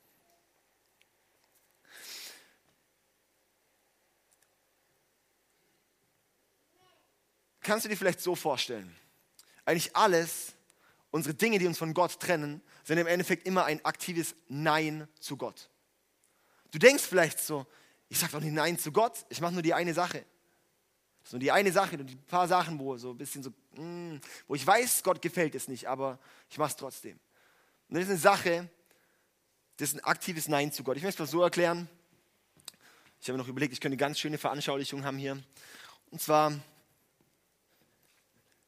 [7.59, 8.95] Kannst du dir vielleicht so vorstellen?
[9.63, 10.53] Eigentlich alles,
[11.11, 15.37] unsere Dinge, die uns von Gott trennen, sind im Endeffekt immer ein aktives Nein zu
[15.37, 15.69] Gott.
[16.71, 17.67] Du denkst vielleicht so,
[18.09, 20.25] ich sage doch nicht Nein zu Gott, ich mache nur die eine Sache.
[21.31, 24.65] Nur die eine Sache, die paar Sachen, wo so ein bisschen so, mm, wo ich
[24.65, 27.19] weiß, Gott gefällt es nicht, aber ich mache es trotzdem.
[27.89, 28.69] Und das ist eine Sache,
[29.77, 30.97] das ist ein aktives Nein zu Gott.
[30.97, 31.89] Ich möchte es mal so erklären.
[33.19, 35.41] Ich habe mir noch überlegt, ich könnte eine ganz schöne Veranschaulichung haben hier.
[36.09, 36.53] Und zwar,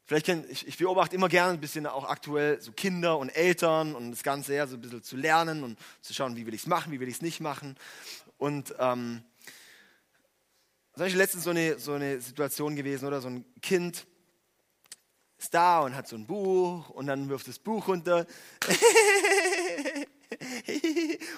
[0.05, 3.95] vielleicht kennt, ich, ich beobachte immer gerne ein bisschen auch aktuell so Kinder und Eltern
[3.95, 6.61] und das Ganze ja so ein bisschen zu lernen und zu schauen, wie will ich
[6.61, 7.77] es machen, wie will ich es nicht machen.
[8.37, 9.23] Und ähm,
[10.93, 14.05] zum Beispiel letztens so eine, so eine Situation gewesen, oder so ein Kind
[15.39, 18.27] ist da und hat so ein Buch und dann wirft das Buch runter.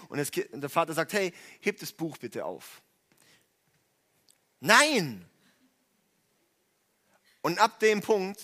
[0.10, 2.82] und, das kind, und der Vater sagt, hey, heb das Buch bitte auf.
[4.60, 5.26] Nein!
[7.42, 8.42] Und ab dem Punkt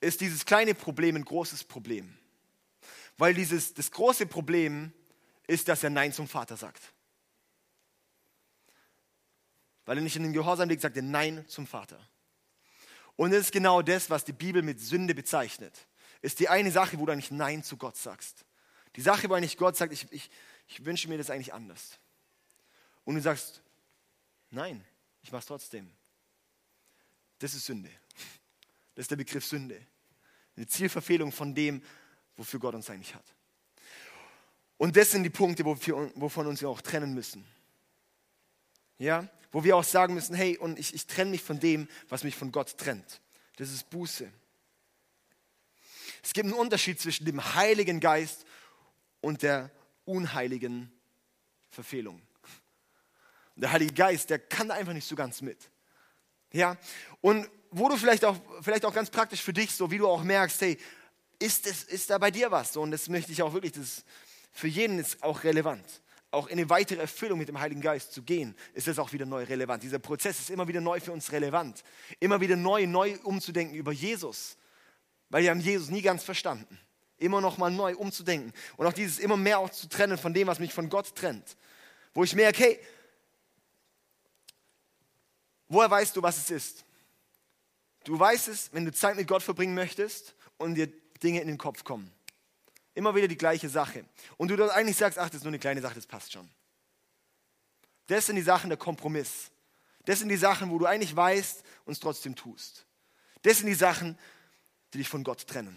[0.00, 2.16] ist dieses kleine Problem ein großes Problem.
[3.18, 4.92] Weil dieses, das große Problem
[5.46, 6.92] ist, dass er Nein zum Vater sagt.
[9.84, 11.98] Weil er nicht in den Gehorsam liegt, sagt er Nein zum Vater.
[13.16, 15.86] Und das ist genau das, was die Bibel mit Sünde bezeichnet.
[16.20, 18.44] Ist die eine Sache, wo du eigentlich Nein zu Gott sagst.
[18.96, 20.30] Die Sache, wo eigentlich Gott sagt, ich, ich,
[20.68, 21.98] ich wünsche mir das eigentlich anders.
[23.04, 23.62] Und du sagst,
[24.50, 24.84] nein,
[25.22, 25.90] ich mache es trotzdem.
[27.38, 27.90] Das ist Sünde.
[28.94, 29.80] Das ist der Begriff Sünde.
[30.56, 31.82] Eine Zielverfehlung von dem,
[32.36, 33.24] wofür Gott uns eigentlich hat.
[34.76, 37.44] Und das sind die Punkte, wovon uns wir auch trennen müssen.
[38.98, 39.28] Ja?
[39.52, 42.34] Wo wir auch sagen müssen, hey, und ich, ich trenne mich von dem, was mich
[42.34, 43.20] von Gott trennt.
[43.56, 44.32] Das ist Buße.
[46.22, 48.46] Es gibt einen Unterschied zwischen dem Heiligen Geist
[49.20, 49.70] und der
[50.04, 50.90] unheiligen
[51.70, 52.20] Verfehlung.
[53.56, 55.58] Der Heilige Geist, der kann da einfach nicht so ganz mit.
[56.52, 56.76] Ja?
[57.20, 60.22] Und wo du vielleicht auch, vielleicht auch ganz praktisch für dich, so wie du auch
[60.22, 60.78] merkst, hey,
[61.38, 62.72] ist, es, ist da bei dir was?
[62.72, 64.04] So, und das möchte ich auch wirklich, das
[64.52, 65.84] für jeden ist auch relevant
[66.32, 69.26] auch in eine weitere Erfüllung mit dem Heiligen Geist zu gehen, ist das auch wieder
[69.26, 69.82] neu relevant.
[69.82, 71.84] Dieser Prozess ist immer wieder neu für uns relevant.
[72.20, 74.56] Immer wieder neu, neu umzudenken über Jesus.
[75.28, 76.78] Weil wir haben Jesus nie ganz verstanden.
[77.18, 78.52] Immer noch mal neu umzudenken.
[78.76, 81.56] Und auch dieses immer mehr auch zu trennen von dem, was mich von Gott trennt.
[82.14, 82.80] Wo ich merke, hey,
[85.68, 86.84] woher weißt du, was es ist?
[88.04, 90.88] Du weißt es, wenn du Zeit mit Gott verbringen möchtest und dir
[91.22, 92.10] Dinge in den Kopf kommen.
[92.94, 94.04] Immer wieder die gleiche Sache.
[94.36, 96.48] Und du dort eigentlich sagst, ach, das ist nur eine kleine Sache, das passt schon.
[98.06, 99.50] Das sind die Sachen der Kompromiss.
[100.04, 102.84] Das sind die Sachen, wo du eigentlich weißt und es trotzdem tust.
[103.42, 104.18] Das sind die Sachen,
[104.92, 105.76] die dich von Gott trennen.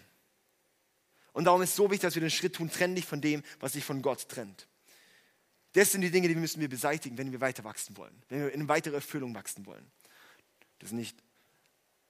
[1.33, 3.43] Und darum ist es so wichtig, dass wir den Schritt tun, trenn dich von dem,
[3.59, 4.67] was dich von Gott trennt.
[5.73, 8.53] Das sind die Dinge, die müssen wir beseitigen, wenn wir weiter wachsen wollen, wenn wir
[8.53, 9.85] in weitere Erfüllung wachsen wollen.
[10.79, 11.17] Das ist nicht,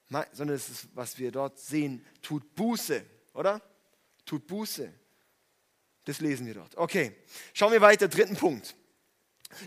[0.09, 3.61] sondern das ist, was wir dort sehen, tut Buße, oder?
[4.25, 4.91] Tut Buße.
[6.05, 6.77] Das lesen wir dort.
[6.77, 7.15] Okay,
[7.53, 8.75] schauen wir weiter, dritten Punkt.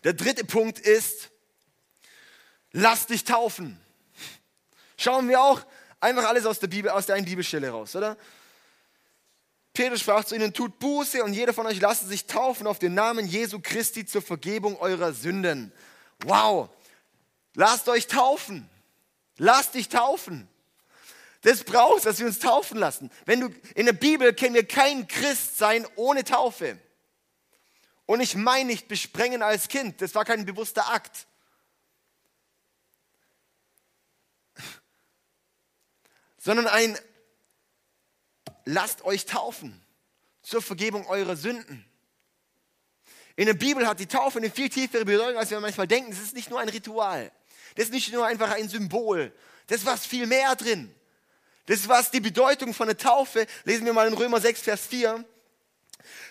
[0.05, 1.31] Der dritte Punkt ist,
[2.73, 3.81] lass dich taufen.
[4.97, 5.65] Schauen wir auch
[6.01, 8.17] einfach alles aus der Bibel, aus der einen Bibelstelle raus, oder?
[9.73, 12.95] Petrus sprach zu ihnen, tut Buße und jeder von euch lasse sich taufen auf den
[12.95, 15.73] Namen Jesu Christi zur Vergebung eurer Sünden.
[16.25, 16.69] Wow,
[17.55, 18.69] lasst euch taufen.
[19.37, 20.49] Lass dich taufen.
[21.43, 23.11] Das brauchst, dass wir uns taufen lassen.
[23.25, 26.79] Wenn du in der Bibel kennen wir kein Christsein ohne Taufe.
[28.07, 31.27] Und ich meine nicht besprengen als Kind, das war kein bewusster Akt.
[36.39, 36.99] Sondern ein
[38.65, 39.81] lasst euch taufen
[40.43, 41.85] zur Vergebung eurer Sünden.
[43.37, 46.11] In der Bibel hat die Taufe eine viel tiefere Bedeutung, als wir manchmal denken.
[46.11, 47.31] Es ist nicht nur ein Ritual.
[47.77, 49.33] Das ist nicht nur einfach ein Symbol.
[49.69, 50.93] Das ist was viel mehr drin.
[51.69, 53.47] Das was die Bedeutung von der Taufe.
[53.65, 55.23] Lesen wir mal in Römer 6, Vers 4.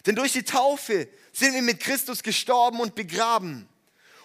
[0.06, 3.70] Denn durch die Taufe sind wir mit Christus gestorben und begraben.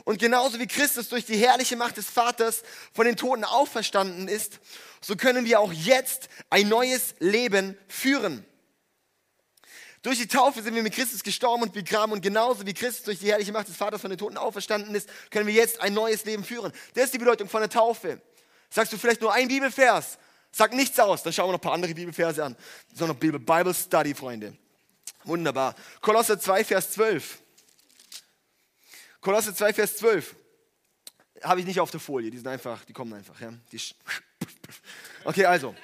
[0.05, 2.63] Und genauso wie Christus durch die herrliche Macht des Vaters
[2.95, 4.59] von den Toten auferstanden ist,
[5.03, 8.45] so können wir auch jetzt ein neues Leben führen.
[10.01, 13.19] Durch die Taufe sind wir mit Christus gestorben und begraben und genauso wie Christus durch
[13.19, 16.25] die herrliche Macht des Vaters von den Toten auferstanden ist, können wir jetzt ein neues
[16.25, 16.73] Leben führen.
[16.95, 18.21] Das ist die Bedeutung von der Taufe.
[18.71, 20.19] Sagst du vielleicht nur ein Bibelvers?
[20.53, 22.57] Sag nichts aus, dann schauen wir noch ein paar andere Bibelverse an.
[22.95, 24.57] So noch Bibel, Bible Study, Freunde.
[25.25, 25.75] Wunderbar.
[26.01, 27.39] Kolosse 2, Vers 12.
[29.21, 30.37] Kolosse 2, Vers 12.
[31.43, 33.41] Habe ich nicht auf der Folie, die sind einfach, die kommen einfach.
[33.41, 33.53] Ja?
[33.73, 33.81] Die
[35.25, 35.75] okay, also.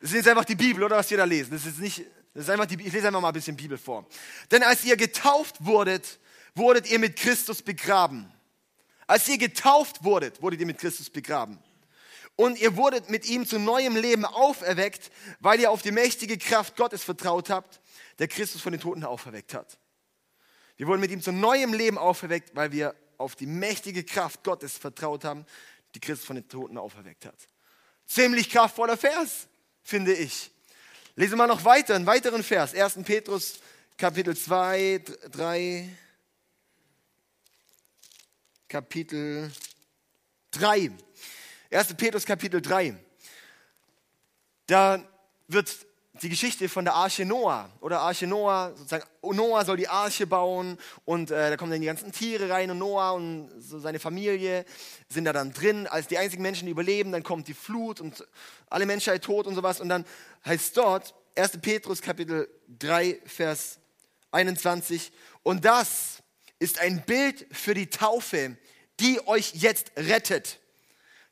[0.00, 1.52] Das ist jetzt einfach die Bibel, oder was wir da lesen.
[1.52, 4.06] Das ist nicht, das ist einfach die, ich lese einfach mal ein bisschen Bibel vor.
[4.50, 6.18] Denn als ihr getauft wurdet,
[6.54, 8.30] wurdet ihr mit Christus begraben.
[9.06, 11.58] Als ihr getauft wurdet, wurdet ihr mit Christus begraben.
[12.36, 16.76] Und ihr wurdet mit ihm zu neuem Leben auferweckt, weil ihr auf die mächtige Kraft
[16.76, 17.80] Gottes vertraut habt,
[18.18, 19.78] der Christus von den Toten auferweckt hat.
[20.76, 24.76] Wir wurden mit ihm zu neuem Leben auferweckt, weil wir auf die mächtige Kraft Gottes
[24.76, 25.46] vertraut haben,
[25.94, 27.36] die Christus von den Toten auferweckt hat.
[28.06, 29.46] Ziemlich kraftvoller Vers,
[29.82, 30.50] finde ich.
[31.14, 32.74] Lese mal noch weiter, einen weiteren Vers.
[32.74, 33.04] 1.
[33.04, 33.60] Petrus,
[33.96, 35.88] Kapitel 2, 3.
[38.68, 39.52] Kapitel
[40.50, 40.90] 3.
[41.74, 41.94] 1.
[41.94, 42.94] Petrus, Kapitel 3.
[44.66, 45.02] Da
[45.48, 45.74] wird
[46.22, 50.78] die Geschichte von der Arche Noah oder Arche Noah, sozusagen Noah soll die Arche bauen
[51.04, 54.64] und äh, da kommen dann die ganzen Tiere rein und Noah und so seine Familie
[55.08, 57.10] sind da dann drin als die einzigen Menschen, überleben.
[57.10, 58.24] Dann kommt die Flut und
[58.70, 60.04] alle Menschheit tot und sowas und dann
[60.44, 61.58] heißt dort 1.
[61.60, 63.80] Petrus Kapitel 3 Vers
[64.30, 65.10] 21
[65.42, 66.22] und das
[66.60, 68.56] ist ein Bild für die Taufe,
[69.00, 70.60] die euch jetzt rettet.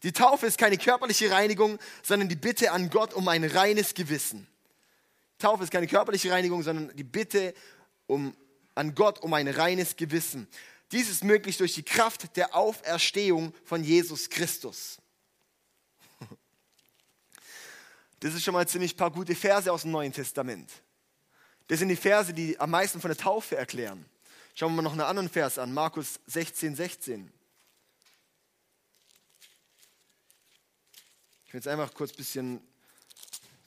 [0.02, 4.46] Die Taufe ist keine körperliche Reinigung, sondern die Bitte an Gott um ein reines Gewissen.
[5.38, 7.54] Taufe ist keine körperliche Reinigung, sondern die Bitte
[8.06, 8.36] um,
[8.74, 10.48] an Gott um ein reines Gewissen.
[10.90, 14.98] Dies ist möglich durch die Kraft der Auferstehung von Jesus Christus.
[18.20, 20.70] Das ist schon mal ziemlich paar gute Verse aus dem Neuen Testament.
[21.66, 24.04] Das sind die Verse, die am meisten von der Taufe erklären.
[24.54, 27.32] Schauen wir mal noch einen anderen Vers an, Markus 16, 16.
[31.52, 32.72] Ich will jetzt einfach kurz ein bisschen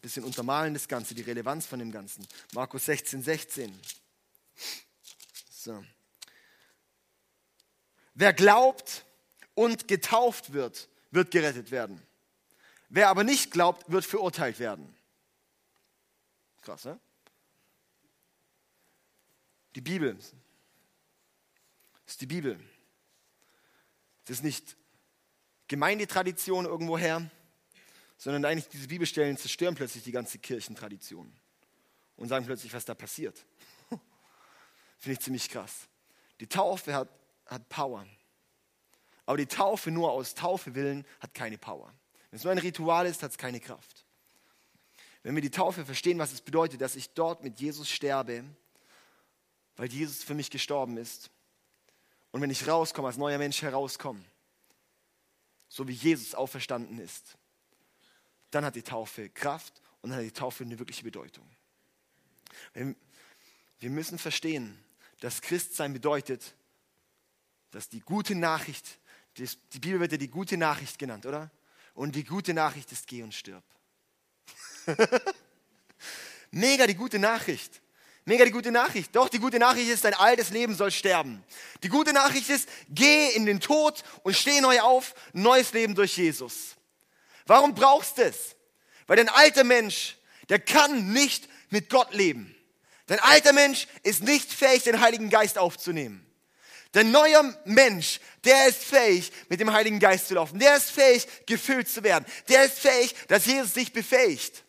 [0.01, 2.27] bisschen untermalen das Ganze, die Relevanz von dem Ganzen.
[2.53, 3.79] Markus 16, 16.
[5.51, 5.85] So.
[8.15, 9.05] Wer glaubt
[9.53, 12.01] und getauft wird, wird gerettet werden.
[12.89, 14.95] Wer aber nicht glaubt, wird verurteilt werden.
[16.63, 16.99] Krass, ne?
[19.75, 20.15] Die Bibel.
[20.15, 20.33] Das
[22.07, 22.59] ist die Bibel.
[24.25, 24.75] Das ist nicht
[25.67, 27.29] Gemeindetradition irgendwoher,
[28.25, 31.31] sondern eigentlich diese Bibelstellen zerstören plötzlich die ganze Kirchentradition
[32.15, 33.45] und sagen plötzlich, was da passiert.
[34.97, 35.87] Finde ich ziemlich krass.
[36.39, 37.07] Die Taufe hat,
[37.45, 38.03] hat Power.
[39.27, 41.93] Aber die Taufe nur aus Taufe willen hat keine Power.
[42.31, 44.07] Wenn es nur ein Ritual ist, hat es keine Kraft.
[45.21, 48.43] Wenn wir die Taufe verstehen, was es bedeutet, dass ich dort mit Jesus sterbe,
[49.75, 51.29] weil Jesus für mich gestorben ist,
[52.31, 54.25] und wenn ich rauskomme, als neuer Mensch herauskomme,
[55.67, 57.37] so wie Jesus auferstanden ist,
[58.55, 61.45] dann hat die Taufe Kraft und dann hat die Taufe eine wirkliche Bedeutung.
[62.73, 64.81] Wir müssen verstehen,
[65.19, 66.55] dass Christsein bedeutet,
[67.71, 68.99] dass die gute Nachricht,
[69.37, 71.51] die Bibel wird ja die gute Nachricht genannt, oder?
[71.93, 73.63] Und die gute Nachricht ist, geh und stirb.
[76.51, 77.81] Mega die gute Nachricht.
[78.23, 79.13] Mega die gute Nachricht.
[79.15, 81.43] Doch, die gute Nachricht ist, dein altes Leben soll sterben.
[81.83, 86.17] Die gute Nachricht ist, geh in den Tod und steh neu auf, neues Leben durch
[86.17, 86.74] Jesus.
[87.45, 88.55] Warum brauchst du es?
[89.07, 90.17] Weil dein alter Mensch,
[90.49, 92.55] der kann nicht mit Gott leben.
[93.07, 96.25] Dein alter Mensch ist nicht fähig, den Heiligen Geist aufzunehmen.
[96.91, 100.59] Dein neuer Mensch, der ist fähig, mit dem Heiligen Geist zu laufen.
[100.59, 102.25] Der ist fähig, gefüllt zu werden.
[102.47, 104.63] Der ist fähig, dass Jesus dich befähigt.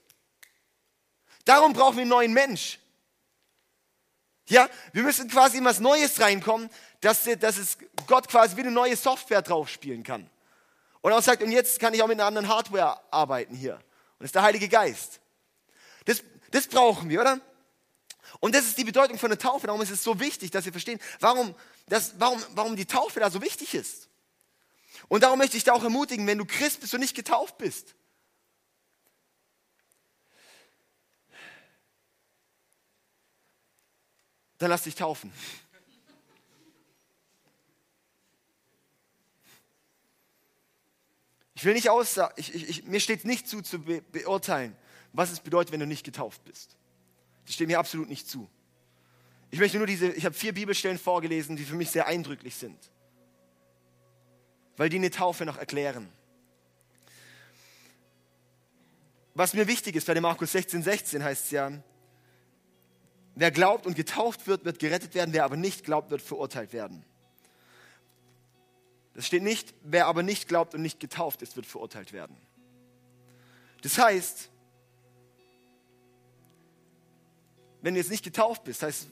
[1.45, 2.81] Darum brauchen wir einen neuen Mensch.
[4.49, 6.69] Ja, wir müssen quasi in was Neues reinkommen,
[7.01, 10.29] dass, dass es Gott quasi wie eine neue Software drauf spielen kann.
[11.07, 13.75] Und er sagt, und jetzt kann ich auch mit einer anderen Hardware arbeiten hier.
[13.75, 13.83] Und
[14.19, 15.21] das ist der Heilige Geist.
[16.05, 17.41] Das, das brauchen wir, oder?
[18.41, 19.69] Und das ist die Bedeutung von der Taufe.
[19.69, 21.55] Darum ist es so wichtig, dass wir verstehen, warum,
[21.87, 24.09] das, warum, warum die Taufe da so wichtig ist.
[25.07, 27.95] Und darum möchte ich dich auch ermutigen, wenn du Christ bist und nicht getauft bist.
[34.59, 35.33] Dann lass dich taufen.
[41.57, 42.35] Ich will nicht aussagen,
[42.85, 44.77] mir steht nicht zu, zu be beurteilen,
[45.15, 46.77] was es bedeutet, wenn du nicht getauft bist.
[47.47, 48.47] Das steht mir absolut nicht zu.
[49.51, 52.79] Ich möchte nur diese, ich habe vier Bibelstellen vorgelesen, die für mich sehr eindrücklich sind.
[54.77, 56.13] Weil die eine Taufe noch erklären.
[59.33, 61.73] Was mir wichtig ist, bei dem Markus 16, 16 heißt es ja,
[63.35, 67.03] wer glaubt und getauft wird, wird gerettet werden, wer aber nicht glaubt, wird verurteilt werden.
[69.17, 72.37] Das steht nicht, wer aber nicht glaubt und nicht getauft ist, wird verurteilt werden.
[73.81, 74.51] Das heißt,
[77.81, 79.09] wenn du jetzt nicht getauft bist, heißt,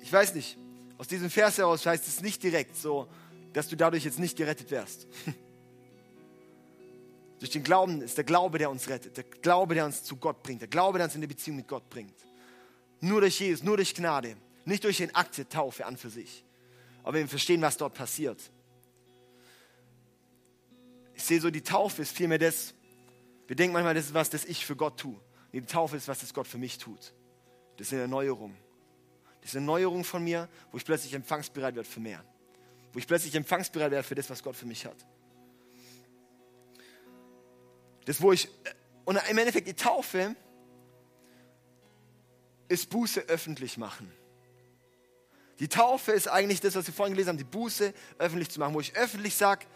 [0.00, 0.56] ich weiß nicht,
[0.98, 3.08] aus diesem Vers heraus heißt es nicht direkt so,
[3.52, 5.08] dass du dadurch jetzt nicht gerettet wärst.
[7.40, 10.44] Durch den Glauben ist der Glaube, der uns rettet, der Glaube, der uns zu Gott
[10.44, 12.14] bringt, der Glaube, der uns in die Beziehung mit Gott bringt.
[13.00, 16.44] Nur durch Jesus, nur durch Gnade, nicht durch den Akt der Taufe an für sich.
[17.02, 18.38] Aber wir verstehen, was dort passiert.
[21.20, 22.72] Ich sehe so, die Taufe ist vielmehr das,
[23.46, 25.20] wir denken manchmal, das ist was, das ich für Gott tue.
[25.52, 27.12] Die Taufe ist was, das Gott für mich tut.
[27.76, 28.56] Das ist eine Erneuerung.
[29.42, 32.24] Das ist eine Erneuerung von mir, wo ich plötzlich empfangsbereit werde für mehr.
[32.94, 34.96] Wo ich plötzlich empfangsbereit werde für das, was Gott für mich hat.
[38.06, 38.48] Das, wo ich,
[39.04, 40.34] und im Endeffekt die Taufe
[42.68, 44.10] ist Buße öffentlich machen.
[45.58, 48.72] Die Taufe ist eigentlich das, was wir vorhin gelesen haben, die Buße öffentlich zu machen,
[48.72, 49.66] wo ich öffentlich sage,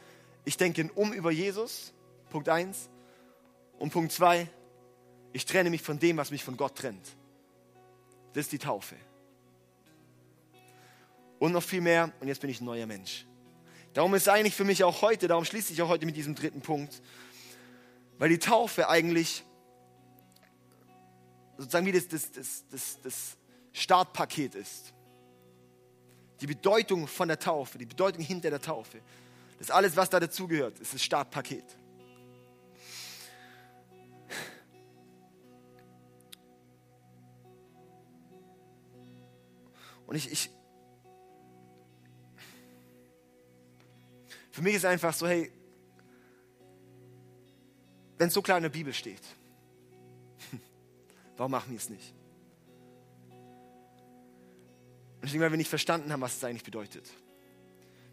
[0.44, 1.92] ich denke um über Jesus,
[2.30, 2.90] Punkt 1.
[3.78, 4.48] Und Punkt 2,
[5.32, 7.16] ich trenne mich von dem, was mich von Gott trennt.
[8.32, 8.96] Das ist die Taufe.
[11.38, 13.26] Und noch viel mehr, und jetzt bin ich ein neuer Mensch.
[13.92, 16.60] Darum ist eigentlich für mich auch heute, darum schließe ich auch heute mit diesem dritten
[16.60, 17.02] Punkt,
[18.18, 19.44] weil die Taufe eigentlich
[21.56, 23.36] sozusagen wie das, das, das, das, das
[23.72, 24.92] Startpaket ist.
[26.40, 29.00] Die Bedeutung von der Taufe, die Bedeutung hinter der Taufe,
[29.58, 31.64] das alles, was da dazugehört, ist das Startpaket.
[40.06, 40.50] Und ich, ich,
[44.50, 45.50] für mich ist einfach so, hey,
[48.18, 49.22] wenn es so klar in der Bibel steht,
[51.36, 52.14] warum machen wir es nicht?
[55.20, 57.10] Und ich denke, weil wir nicht verstanden haben, was es eigentlich bedeutet.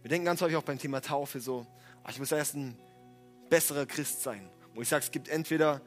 [0.01, 1.65] Wir denken ganz häufig auch beim Thema Taufe so,
[2.03, 2.77] ach, ich muss erst ein
[3.49, 4.49] besserer Christ sein.
[4.73, 5.81] Wo ich sage, es gibt entweder,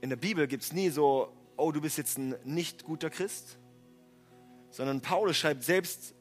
[0.00, 3.58] in der Bibel gibt es nie so, oh, du bist jetzt ein nicht guter Christ,
[4.70, 6.14] sondern Paulus schreibt selbst,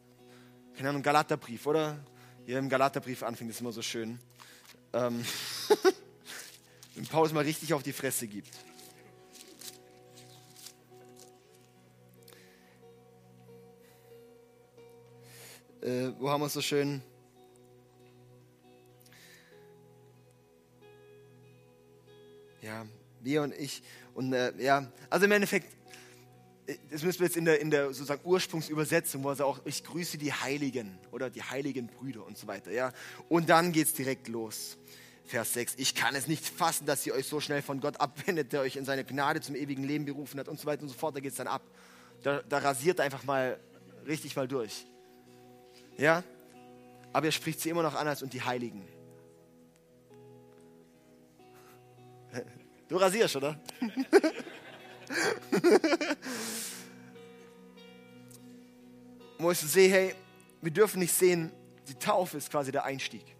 [0.75, 1.97] keine Ahnung, Galaterbrief, oder?
[2.45, 4.19] Hier im Galaterbrief anfängt, ist immer so schön.
[4.93, 5.23] Ähm,
[6.95, 8.53] wenn Paulus mal richtig auf die Fresse gibt.
[15.89, 17.01] Äh, wo haben wir so schön?
[22.61, 22.85] Ja,
[23.21, 23.81] wir und ich.
[24.13, 25.73] Und äh, ja, also im Endeffekt,
[26.91, 29.83] das müssen wir jetzt in der, in der sozusagen Ursprungsübersetzung, wo er sagt auch, ich
[29.83, 32.71] grüße die Heiligen oder die heiligen Brüder und so weiter.
[32.71, 32.93] Ja?
[33.27, 34.77] Und dann geht es direkt los.
[35.25, 35.73] Vers 6.
[35.77, 38.75] Ich kann es nicht fassen, dass ihr euch so schnell von Gott abwendet, der euch
[38.75, 41.15] in seine Gnade zum ewigen Leben berufen hat und so weiter und so fort.
[41.15, 41.63] Da geht es dann ab.
[42.21, 43.59] Da, da rasiert er einfach mal
[44.05, 44.85] richtig mal durch.
[45.99, 46.23] Ja?
[47.11, 48.87] Aber er spricht sie immer noch anders und die Heiligen.
[52.87, 53.59] Du rasierst, oder?
[59.37, 60.15] Wo ich sehe, hey,
[60.61, 61.51] wir dürfen nicht sehen,
[61.87, 63.35] die Taufe ist quasi der Einstieg.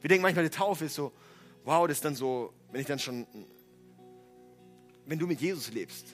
[0.00, 1.12] Wir denken manchmal, die Taufe ist so,
[1.64, 3.26] wow, das ist dann so, wenn ich dann schon,
[5.06, 6.06] wenn du mit Jesus lebst,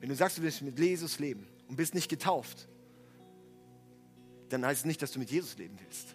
[0.00, 2.69] wenn du sagst, du willst mit Jesus leben und bist nicht getauft,
[4.50, 6.14] dann heißt es nicht, dass du mit Jesus leben willst.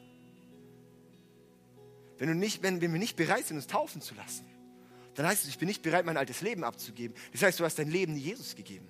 [2.18, 4.46] Wenn, du nicht, wenn, wir nicht bereit sind, uns taufen zu lassen,
[5.16, 7.16] dann heißt es, ich bin nicht bereit, mein altes Leben abzugeben.
[7.32, 8.88] Das heißt, du hast dein Leben Jesus gegeben.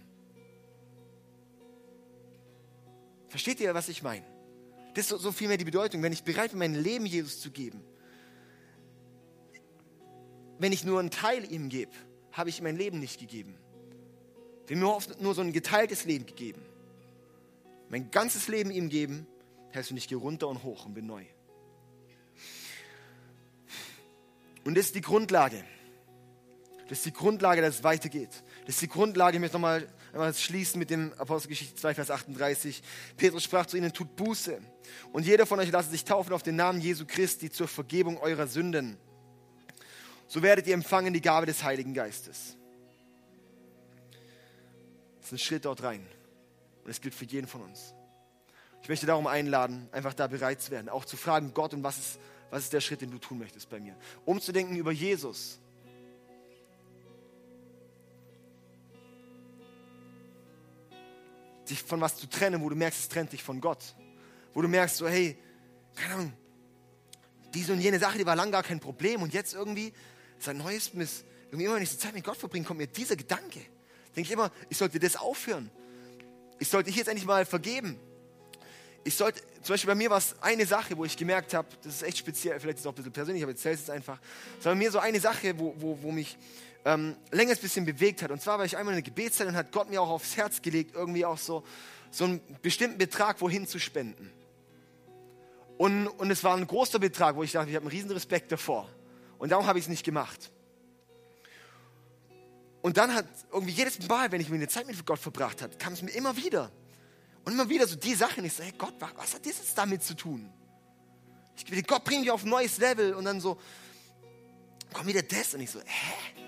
[3.30, 4.26] Versteht ihr, was ich meine?
[4.94, 6.02] Das ist so, so viel mehr die Bedeutung.
[6.02, 7.82] Wenn ich bereit bin, mein Leben Jesus zu geben,
[10.58, 11.92] wenn ich nur einen Teil ihm gebe,
[12.32, 13.56] habe ich mein Leben nicht gegeben.
[14.68, 16.62] Wir haben mir oft nur so ein geteiltes Leben gegeben.
[17.90, 19.28] Mein ganzes Leben ihm geben,
[19.76, 21.26] heißt, und ich gehe runter und hoch und bin neu.
[24.64, 25.64] Und das ist die Grundlage.
[26.88, 28.30] Das ist die Grundlage, dass es weitergeht.
[28.66, 32.82] Das ist die Grundlage, ich möchte nochmal einmal schließen mit dem Apostelgeschichte 2, Vers 38.
[33.18, 34.62] Petrus sprach zu ihnen, tut Buße.
[35.12, 38.48] Und jeder von euch lasse sich taufen auf den Namen Jesu Christi zur Vergebung eurer
[38.48, 38.98] Sünden.
[40.28, 42.56] So werdet ihr empfangen die Gabe des Heiligen Geistes.
[45.18, 46.06] Das ist ein Schritt dort rein.
[46.84, 47.95] Und es gilt für jeden von uns.
[48.86, 51.98] Ich möchte darum einladen, einfach da bereit zu werden, auch zu fragen, Gott, und was
[51.98, 52.20] ist,
[52.52, 53.96] was ist der Schritt, den du tun möchtest bei mir?
[54.26, 55.60] Umzudenken über Jesus.
[61.64, 63.96] Sich von was zu trennen, wo du merkst, es trennt dich von Gott.
[64.54, 65.36] Wo du merkst, so, hey,
[65.96, 66.34] keine Ahnung,
[67.56, 69.94] diese und jene Sache, die war lang gar kein Problem und jetzt irgendwie
[70.38, 73.16] sein neues Miss, irgendwie immer, wenn ich so Zeit mit Gott verbringe, kommt mir dieser
[73.16, 73.62] Gedanke.
[74.16, 75.72] Denke ich immer, ich sollte das aufhören.
[76.60, 78.00] Ich sollte hier jetzt endlich mal vergeben.
[79.08, 81.96] Ich sollte, zum Beispiel bei mir war es eine Sache, wo ich gemerkt habe, das
[81.96, 83.92] ist echt speziell, vielleicht ist es auch ein bisschen persönlich, aber ich erzähle es jetzt
[83.92, 84.20] einfach.
[84.60, 86.36] Es war bei mir so eine Sache, wo, wo, wo mich
[86.86, 88.32] ähm, länger ein bisschen bewegt hat.
[88.32, 90.60] Und zwar war ich einmal in der Gebetszeit und hat Gott mir auch aufs Herz
[90.60, 91.64] gelegt, irgendwie auch so,
[92.10, 94.32] so einen bestimmten Betrag wohin zu spenden.
[95.78, 98.52] Und, und es war ein großer Betrag, wo ich dachte, ich habe einen riesen Respekt
[98.52, 98.90] davor.
[99.38, 100.52] Und darum habe ich es nicht gemacht.
[102.82, 105.76] Und dann hat irgendwie jedes Mal, wenn ich mir eine Zeit mit Gott verbracht habe,
[105.78, 106.72] kam es mir immer wieder.
[107.46, 108.44] Und immer wieder so die Sachen.
[108.44, 110.52] Ich so, hey Gott, was hat das jetzt damit zu tun?
[111.56, 113.14] Ich will, Gott bringt mich auf ein neues Level.
[113.14, 113.58] Und dann so,
[114.92, 115.54] komm wieder das.
[115.54, 116.44] Und ich so, hä?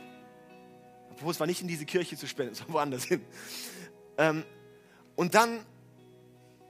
[1.11, 3.23] Obwohl es war nicht in diese Kirche zu spenden, sondern woanders hin.
[4.17, 4.43] Ähm,
[5.15, 5.65] und dann,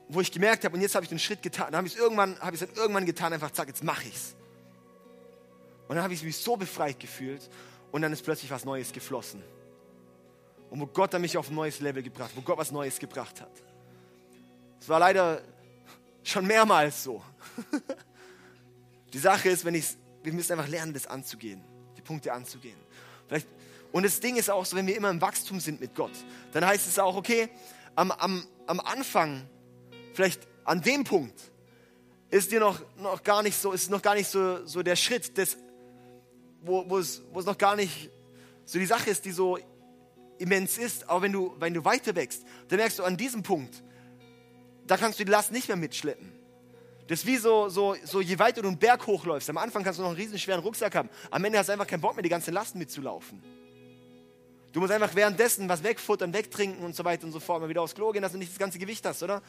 [0.09, 1.99] wo ich gemerkt habe, und jetzt habe ich den Schritt getan, dann habe ich es
[1.99, 4.35] irgendwann, ich es irgendwann getan, einfach zack, jetzt mache ich es.
[5.87, 7.49] Und dann habe ich mich so befreit gefühlt
[7.91, 9.41] und dann ist plötzlich was Neues geflossen
[10.69, 13.51] und wo Gott mich auf ein neues Level gebracht, wo Gott was Neues gebracht hat.
[14.79, 15.41] Es war leider
[16.23, 17.23] schon mehrmals so.
[19.13, 19.85] Die Sache ist, wenn ich,
[20.23, 21.63] wir müssen einfach lernen, das anzugehen,
[21.95, 22.77] die Punkte anzugehen.
[23.27, 23.47] Vielleicht,
[23.91, 26.11] und das Ding ist auch so, wenn wir immer im Wachstum sind mit Gott,
[26.51, 27.49] dann heißt es auch, okay,
[27.95, 29.47] am, am, am Anfang,
[30.13, 31.39] vielleicht an dem Punkt,
[32.29, 35.37] ist dir noch, noch gar nicht so, ist noch gar nicht so, so der Schritt,
[35.37, 35.57] des,
[36.61, 38.09] wo, wo, es, wo es noch gar nicht
[38.65, 39.57] so die Sache ist, die so
[40.37, 43.81] immens ist, aber wenn du, wenn du weiter wächst, dann merkst du an diesem Punkt,
[44.87, 46.31] da kannst du die Last nicht mehr mitschleppen.
[47.07, 49.99] Das ist wie so, so, so, je weiter du einen Berg hochläufst, am Anfang kannst
[49.99, 52.23] du noch einen riesen schweren Rucksack haben, am Ende hast du einfach keinen Bock mehr,
[52.23, 53.41] die ganze Last mitzulaufen.
[54.73, 57.81] Du musst einfach währenddessen was wegfuttern, wegtrinken und so weiter und so fort, mal wieder
[57.81, 59.41] aufs Klo gehen, dass du nicht das ganze Gewicht hast, oder?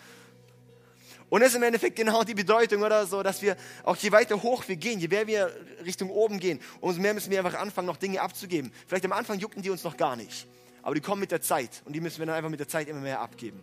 [1.29, 4.43] Und das ist im Endeffekt genau die Bedeutung, oder so, dass wir auch je weiter
[4.43, 5.53] hoch wir gehen, je mehr wir
[5.85, 8.73] Richtung oben gehen, umso mehr müssen wir einfach anfangen, noch Dinge abzugeben.
[8.87, 10.47] Vielleicht am Anfang jucken die uns noch gar nicht.
[10.83, 12.89] Aber die kommen mit der Zeit und die müssen wir dann einfach mit der Zeit
[12.89, 13.63] immer mehr abgeben.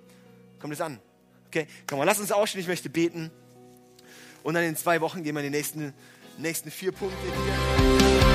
[0.60, 1.00] Kommt das an?
[1.48, 3.32] Okay, komm mal, lass uns aufstehen, ich möchte beten.
[4.44, 5.94] Und dann in zwei Wochen gehen wir in die nächsten,
[6.38, 7.18] nächsten vier Punkte.
[7.24, 8.35] Hier.